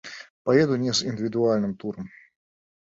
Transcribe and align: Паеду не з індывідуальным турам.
Паеду 0.49 0.79
не 0.87 0.95
з 1.01 1.07
індывідуальным 1.11 1.79
турам. 1.87 2.13